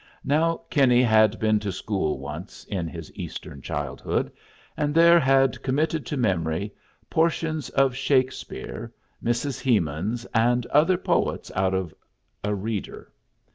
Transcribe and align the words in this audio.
Now 0.23 0.61
Kinney 0.71 1.03
had 1.03 1.37
been 1.37 1.59
to 1.59 1.71
school 1.71 2.17
once, 2.17 2.63
in 2.65 2.87
his 2.87 3.15
Eastern 3.15 3.61
childhood, 3.61 4.31
and 4.75 4.95
there 4.95 5.19
had 5.19 5.61
committed 5.61 6.07
to 6.07 6.17
memory 6.17 6.73
portions 7.07 7.69
of 7.69 7.93
Shakespeare, 7.93 8.91
Mrs. 9.23 9.61
Hemans, 9.61 10.25
and 10.33 10.65
other 10.71 10.97
poets 10.97 11.51
out 11.53 11.75
of 11.75 11.93
a 12.43 12.55
Reader. 12.55 13.11